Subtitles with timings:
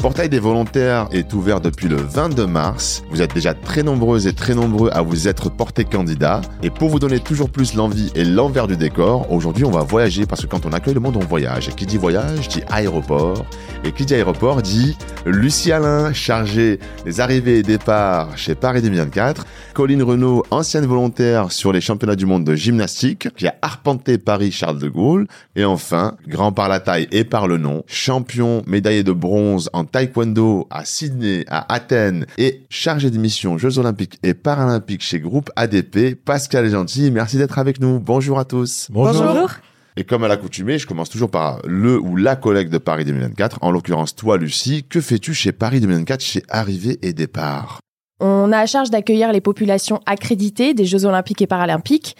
[0.00, 3.04] Portail des volontaires est ouvert depuis le 22 mars.
[3.10, 6.40] Vous êtes déjà très nombreuses et très nombreux à vous être portés candidat.
[6.62, 10.24] Et pour vous donner toujours plus l'envie et l'envers du décor, aujourd'hui on va voyager
[10.24, 11.68] parce que quand on accueille le monde, on voyage.
[11.68, 13.44] Et qui dit voyage dit aéroport.
[13.84, 19.44] Et qui dit aéroport dit Lucie Alain, chargée des arrivées et départs chez Paris 2024.
[19.74, 24.50] Colline Renault, ancienne volontaire sur les championnats du monde de gymnastique, qui a arpenté Paris
[24.50, 25.26] Charles de Gaulle.
[25.56, 29.84] Et enfin, grand par la taille et par le nom, champion médaillé de bronze en
[29.90, 35.50] taekwondo à Sydney, à Athènes et chargé de mission Jeux Olympiques et Paralympiques chez Groupe
[35.56, 37.10] ADP, Pascal Gentil.
[37.10, 37.98] Merci d'être avec nous.
[38.00, 38.88] Bonjour à tous.
[38.90, 39.50] Bonjour.
[39.96, 43.58] Et comme à l'accoutumée, je commence toujours par le ou la collègue de Paris 2024,
[43.62, 44.84] en l'occurrence toi Lucie.
[44.88, 47.80] Que fais-tu chez Paris 2024 chez Arrivée et Départ?
[48.20, 52.16] On a à charge d'accueillir les populations accréditées des Jeux Olympiques et Paralympiques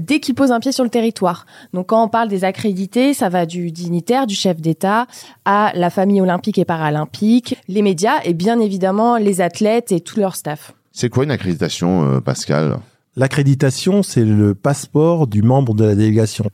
[0.00, 1.46] dès qu'ils posent un pied sur le territoire.
[1.72, 5.06] Donc quand on parle des accrédités, ça va du dignitaire, du chef d'État,
[5.44, 10.20] à la famille olympique et paralympique, les médias et bien évidemment les athlètes et tout
[10.20, 10.72] leur staff.
[10.92, 12.78] C'est quoi une accréditation, euh, Pascal?
[13.16, 16.46] L'accréditation, c'est le passeport du membre de la délégation.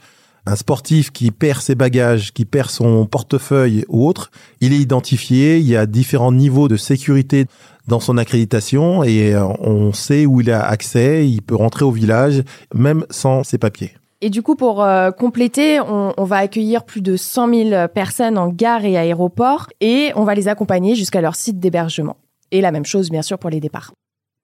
[0.44, 5.58] Un sportif qui perd ses bagages, qui perd son portefeuille ou autre, il est identifié,
[5.58, 7.46] il y a différents niveaux de sécurité
[7.86, 11.92] dans son accréditation et euh, on sait où il a accès, il peut rentrer au
[11.92, 12.42] village
[12.74, 13.92] même sans ses papiers.
[14.20, 18.38] Et du coup, pour euh, compléter, on, on, va accueillir plus de 100 000 personnes
[18.38, 22.16] en gare et aéroport et on va les accompagner jusqu'à leur site d'hébergement.
[22.50, 23.92] Et la même chose, bien sûr, pour les départs.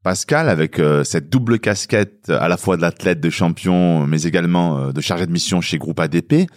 [0.05, 4.79] Pascal, avec euh, cette double casquette à la fois de l'athlète, de champion, mais également
[4.79, 6.49] euh, de chargé de mission chez Groupe ADP,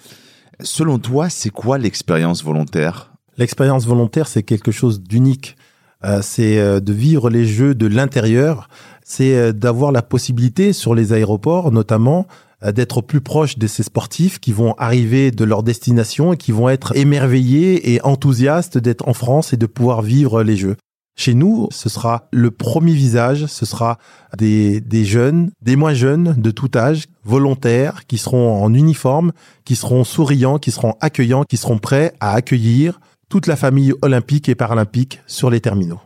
[0.60, 3.14] selon toi, c'est quoi l'expérience volontaire?
[3.38, 5.56] L'expérience volontaire, c'est quelque chose d'unique.
[6.04, 8.70] Euh, c'est de vivre les jeux de l'intérieur.
[9.04, 12.28] C'est d'avoir la possibilité sur les aéroports, notamment,
[12.64, 16.70] d'être plus proche de ces sportifs qui vont arriver de leur destination et qui vont
[16.70, 20.76] être émerveillés et enthousiastes d'être en France et de pouvoir vivre les jeux.
[21.16, 23.98] Chez nous, ce sera le premier visage, ce sera
[24.38, 29.32] des, des jeunes, des moins jeunes de tout âge, volontaires, qui seront en uniforme,
[29.66, 33.00] qui seront souriants, qui seront accueillants, qui seront prêts à accueillir
[33.30, 36.02] toute la famille olympique et paralympique sur les terminaux.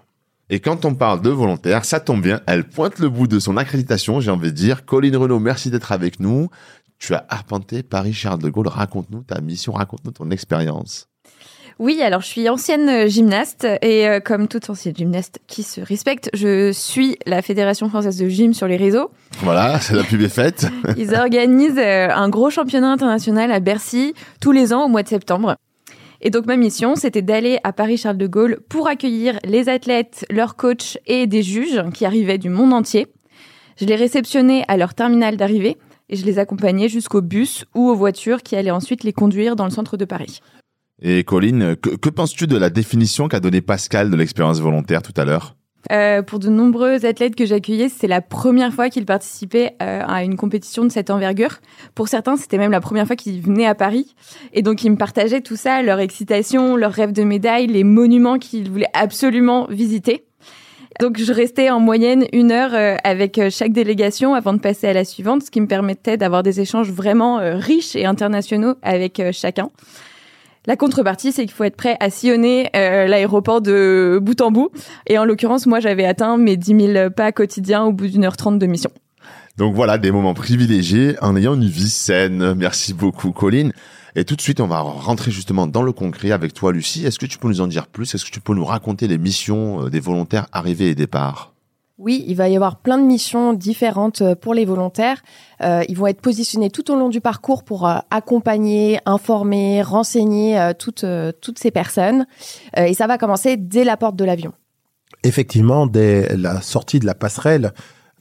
[0.49, 3.57] Et quand on parle de volontaires, ça tombe bien, elle pointe le bout de son
[3.57, 4.85] accréditation, j'ai envie de dire.
[4.85, 6.49] Colline Renault, merci d'être avec nous.
[6.99, 8.67] Tu as arpenté Paris-Charles de Gaulle.
[8.67, 11.09] Raconte-nous ta mission, raconte-nous ton expérience.
[11.78, 15.81] Oui, alors je suis ancienne euh, gymnaste et euh, comme toute ancienne gymnaste qui se
[15.81, 19.12] respecte, je suis la Fédération française de gym sur les réseaux.
[19.40, 20.68] Voilà, c'est la pub est faite.
[20.97, 25.09] Ils organisent euh, un gros championnat international à Bercy tous les ans au mois de
[25.09, 25.56] septembre.
[26.22, 30.56] Et donc ma mission, c'était d'aller à Paris-Charles de Gaulle pour accueillir les athlètes, leurs
[30.56, 33.08] coachs et des juges qui arrivaient du monde entier.
[33.78, 35.75] Je les réceptionnais à leur terminal d'arrivée
[36.08, 39.66] et je les accompagnais jusqu'au bus ou aux voitures qui allaient ensuite les conduire dans
[39.66, 40.40] le centre de Paris.
[41.01, 45.25] Et Colline, que, penses-tu de la définition qu'a donnée Pascal de l'expérience volontaire tout à
[45.25, 45.56] l'heure?
[45.91, 50.23] Euh, pour de nombreux athlètes que j'accueillais, c'est la première fois qu'ils participaient euh, à
[50.23, 51.57] une compétition de cette envergure.
[51.94, 54.16] Pour certains, c'était même la première fois qu'ils venaient à Paris.
[54.53, 58.39] Et donc, ils me partageaient tout ça, leur excitation, leurs rêves de médailles, les monuments
[58.39, 60.25] qu'ils voulaient absolument visiter.
[61.00, 64.94] Donc, je restais en moyenne une heure euh, avec chaque délégation avant de passer à
[64.94, 69.69] la suivante, ce qui me permettait d'avoir des échanges vraiment riches et internationaux avec chacun.
[70.68, 74.72] La contrepartie, c'est qu'il faut être prêt à sillonner euh, l'aéroport de bout en bout.
[75.08, 78.38] Et en l'occurrence, moi, j'avais atteint mes 10 000 pas quotidiens au bout d'une heure
[78.38, 78.90] trente de mission.
[79.58, 82.53] Donc voilà, des moments privilégiés en ayant une vie saine.
[82.56, 83.72] Merci beaucoup, Colline.
[84.16, 87.06] Et tout de suite, on va rentrer justement dans le concret avec toi, Lucie.
[87.06, 88.16] Est-ce que tu peux nous en dire plus?
[88.16, 91.54] Est-ce que tu peux nous raconter les missions des volontaires arrivés et départ
[91.97, 95.24] oui, il va y avoir plein de missions différentes euh, pour les volontaires.
[95.62, 100.72] Euh, ils vont être positionnés tout au long du parcours pour euh, accompagner, informer, renseigner
[100.78, 101.06] toutes
[101.58, 102.26] ces personnes.
[102.76, 104.53] et ça va commencer dès la porte de l'avion.
[105.24, 107.72] Effectivement, dès la sortie de la passerelle,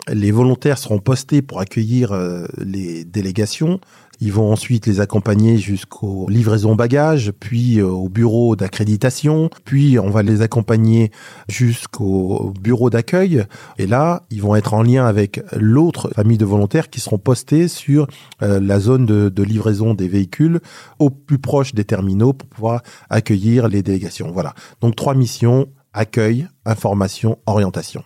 [0.09, 2.17] les volontaires seront postés pour accueillir
[2.59, 3.81] les délégations.
[4.21, 10.11] Ils vont ensuite les accompagner jusqu'aux livraisons bagages, puis euh, au bureau d'accréditation, puis on
[10.11, 11.11] va les accompagner
[11.49, 13.45] jusqu'au bureau d'accueil.
[13.79, 17.69] Et là, ils vont être en lien avec l'autre famille de volontaires qui seront postés
[17.69, 18.07] sur
[18.43, 20.61] euh, la zone de, de, livraison des véhicules
[20.99, 24.31] au plus proche des terminaux pour pouvoir accueillir les délégations.
[24.33, 24.55] Voilà.
[24.81, 28.05] Donc trois missions accueil, information, orientation.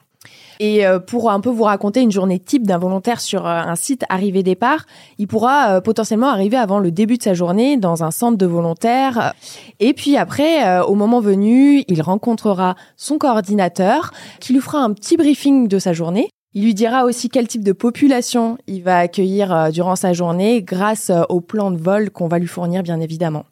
[0.60, 3.76] Et euh, pour un peu vous raconter une journée type d'un volontaire sur euh, un
[3.76, 4.86] site arrivé-départ,
[5.18, 8.46] il pourra euh, potentiellement arriver avant le début de sa journée dans un centre de
[8.46, 9.34] volontaires.
[9.78, 15.16] Et puis après, au moment venu, il rencontrera son coordinateur qui lui fera un petit
[15.16, 16.28] briefing de sa journée.
[16.54, 21.12] Il lui dira aussi quel type de population il va accueillir durant sa journée grâce
[21.28, 23.44] au plan de vol qu'on va lui fournir bien évidemment.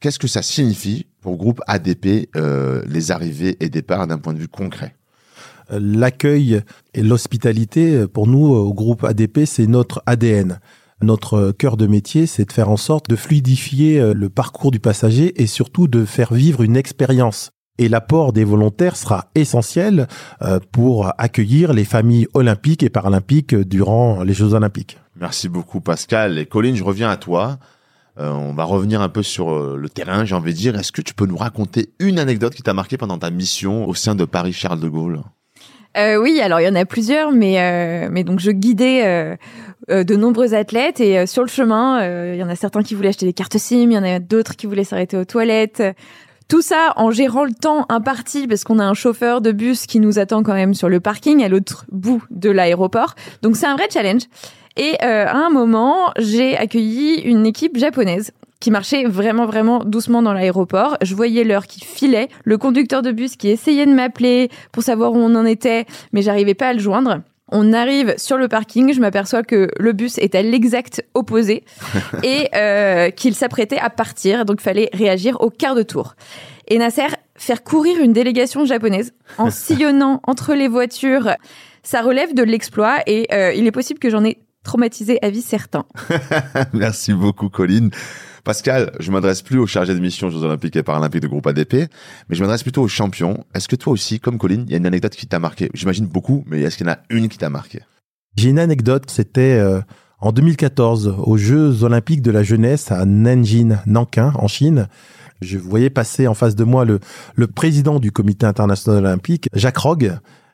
[0.00, 2.28] Qu'est-ce que ça signifie pour le groupe ADP,
[2.86, 4.94] les arrivées et départs d'un point de vue concret?
[5.70, 6.62] L'accueil
[6.94, 10.60] et l'hospitalité, pour nous, au groupe ADP, c'est notre ADN.
[11.02, 14.80] Notre cœur de métier, c'est de faire en sorte de fluidifier euh, le parcours du
[14.80, 17.50] passager et surtout de faire vivre une expérience.
[17.78, 20.08] Et l'apport des volontaires sera essentiel
[20.40, 24.96] euh, pour accueillir les familles olympiques et paralympiques durant les Jeux olympiques.
[25.16, 26.38] Merci beaucoup Pascal.
[26.38, 27.58] Et Colline, je reviens à toi.
[28.18, 30.78] Euh, on va revenir un peu sur le terrain, j'ai envie de dire.
[30.78, 33.92] Est-ce que tu peux nous raconter une anecdote qui t'a marqué pendant ta mission au
[33.92, 35.20] sein de Paris Charles de Gaulle?
[35.96, 39.36] Euh, oui, alors il y en a plusieurs, mais euh, mais donc je guidais euh,
[39.90, 42.94] euh de nombreux athlètes et euh, sur le chemin, il y en a certains qui
[42.94, 45.82] voulaient acheter des cartes SIM, il y en a d'autres qui voulaient s'arrêter aux toilettes.
[46.48, 49.98] Tout ça en gérant le temps imparti parce qu'on a un chauffeur de bus qui
[49.98, 53.14] nous attend quand même sur le parking à l'autre bout de l'aéroport.
[53.42, 54.22] Donc c'est un vrai challenge.
[54.76, 60.32] Et à un moment, j'ai accueilli une équipe japonaise qui marchait vraiment vraiment doucement dans
[60.32, 60.96] l'aéroport.
[61.02, 65.12] Je voyais l'heure qui filait, le conducteur de bus qui essayait de m'appeler pour savoir
[65.12, 67.20] où on en était, mais j'arrivais pas à le joindre.
[67.52, 71.64] On arrive sur le parking, je m'aperçois que le bus est à l'exact opposé
[72.24, 76.16] et euh, qu'il s'apprêtait à partir, donc fallait réagir au quart de tour.
[76.66, 77.06] Et Nasser,
[77.36, 81.30] faire courir une délégation japonaise en sillonnant entre les voitures,
[81.84, 85.42] ça relève de l'exploit et euh, il est possible que j'en ai traumatisé à vie
[85.42, 85.86] certains.
[86.74, 87.90] Merci beaucoup, Colline.
[88.44, 91.88] Pascal, je m'adresse plus aux chargés de mission Jeux Olympiques et Paralympiques de groupe ADP,
[92.28, 93.44] mais je m'adresse plutôt aux champions.
[93.54, 95.70] Est-ce que toi aussi, comme Colline, il y a une anecdote qui t'a marqué?
[95.72, 97.80] J'imagine beaucoup, mais est-ce qu'il y en a une qui t'a marqué?
[98.36, 99.80] J'ai une anecdote, c'était euh,
[100.20, 104.88] en 2014 aux Jeux Olympiques de la jeunesse à Nanjing, Nankin, en Chine.
[105.42, 107.00] Je voyais passer en face de moi le,
[107.34, 110.12] le président du comité international olympique, Jacques Rogge,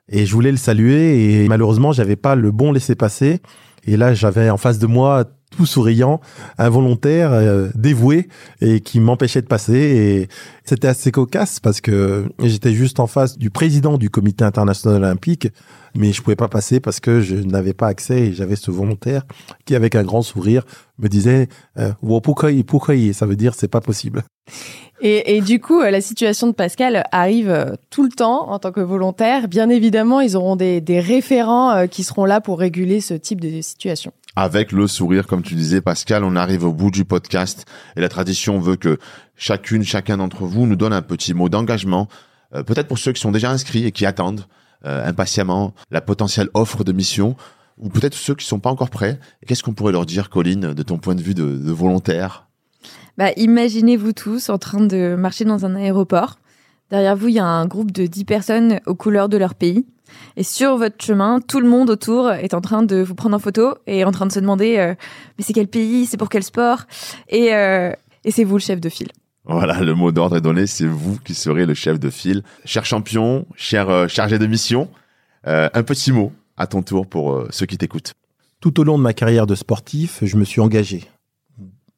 [0.08, 3.40] et je voulais le saluer et malheureusement j'avais pas le bon laisser passer
[3.84, 5.24] et là j'avais en face de moi
[5.56, 6.20] tout souriant,
[6.58, 8.28] involontaire, euh, dévoué
[8.60, 9.74] et qui m'empêchait de passer.
[9.74, 10.28] Et
[10.64, 15.48] c'était assez cocasse parce que j'étais juste en face du président du comité international olympique,
[15.94, 19.24] mais je pouvais pas passer parce que je n'avais pas accès et j'avais ce volontaire
[19.64, 20.64] qui, avec un grand sourire,
[20.98, 21.92] me disait euh,
[23.12, 24.22] «ça veut dire c'est pas possible.
[25.00, 28.60] Et, et, du coup, euh, la situation de Pascal arrive euh, tout le temps en
[28.60, 29.48] tant que volontaire.
[29.48, 33.60] Bien évidemment, ils auront des, des référents qui seront là pour réguler ce type de
[33.60, 36.24] situation avec le sourire, comme tu disais, Pascal.
[36.24, 38.98] On arrive au bout du podcast et la tradition veut que
[39.36, 42.08] chacune, chacun d'entre vous nous donne un petit mot d'engagement,
[42.54, 44.46] euh, peut-être pour ceux qui sont déjà inscrits et qui attendent
[44.84, 47.36] euh, impatiemment la potentielle offre de mission,
[47.78, 49.18] ou peut-être ceux qui sont pas encore prêts.
[49.46, 52.46] Qu'est-ce qu'on pourrait leur dire, Colline, de ton point de vue de, de volontaire?
[53.18, 56.38] Bah, Imaginez-vous tous en train de marcher dans un aéroport.
[56.90, 59.86] Derrière vous, il y a un groupe de 10 personnes aux couleurs de leur pays.
[60.36, 63.38] Et sur votre chemin, tout le monde autour est en train de vous prendre en
[63.38, 64.94] photo et en train de se demander euh,
[65.38, 66.82] mais c'est quel pays, c'est pour quel sport?
[67.28, 67.92] Et, euh,
[68.24, 69.08] et c'est vous le chef de file.
[69.44, 72.42] Voilà, le mot d'ordre est donné, c'est vous qui serez le chef de file.
[72.64, 74.88] Cher champion, cher euh, chargé de mission,
[75.44, 78.14] un petit mot à ton tour pour ceux qui t'écoutent.
[78.60, 81.10] Tout au long de ma carrière de sportif, je me suis engagé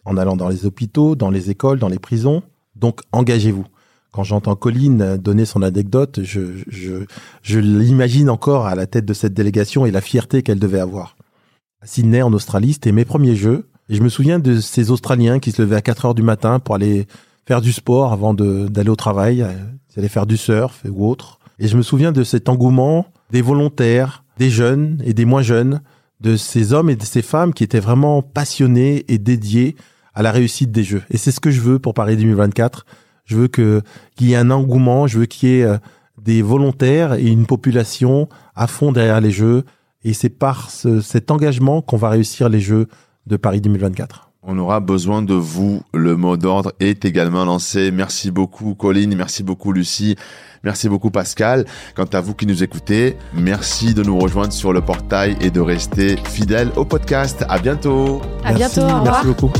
[0.06, 2.42] en allant dans les hôpitaux, dans les écoles, dans les prisons.
[2.76, 3.66] Donc engagez-vous
[4.14, 7.04] quand j'entends Colline donner son anecdote, je, je,
[7.42, 11.16] je l'imagine encore à la tête de cette délégation et la fierté qu'elle devait avoir.
[11.80, 13.66] À Sydney, en Australie, c'était mes premiers jeux.
[13.88, 16.61] Et je me souviens de ces Australiens qui se levaient à 4 heures du matin
[16.61, 17.09] pour aller
[17.44, 19.44] faire du sport avant d'aller au travail.
[19.90, 21.40] Ils allaient faire du surf ou autre.
[21.59, 25.80] Et je me souviens de cet engouement des volontaires, des jeunes et des moins jeunes,
[26.21, 29.75] de ces hommes et de ces femmes qui étaient vraiment passionnés et dédiés
[30.14, 31.02] à la réussite des Jeux.
[31.11, 32.87] Et c'est ce que je veux pour Paris 2024
[33.24, 33.82] je veux que
[34.16, 35.78] qu'il y ait un engouement, je veux qu'il y ait euh,
[36.20, 39.64] des volontaires et une population à fond derrière les Jeux.
[40.04, 42.88] Et c'est par cet engagement qu'on va réussir les Jeux
[43.26, 44.30] de Paris 2024.
[44.46, 45.80] On aura besoin de vous.
[45.94, 47.90] Le mot d'ordre est également lancé.
[47.90, 50.16] Merci beaucoup Colline, merci beaucoup Lucie,
[50.62, 51.64] merci beaucoup Pascal.
[51.94, 55.60] Quant à vous qui nous écoutez, merci de nous rejoindre sur le portail et de
[55.60, 57.46] rester fidèle au podcast.
[57.48, 58.20] À bientôt.
[58.44, 58.82] À bientôt.
[58.82, 59.04] Au revoir.
[59.04, 59.52] Merci beaucoup.